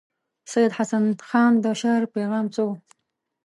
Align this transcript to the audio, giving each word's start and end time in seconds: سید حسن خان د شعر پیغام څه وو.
سید 0.51 0.71
حسن 0.77 1.03
خان 1.29 1.53
د 1.63 1.65
شعر 1.81 2.01
پیغام 2.13 2.45
څه 2.55 2.61
وو. 2.67 2.73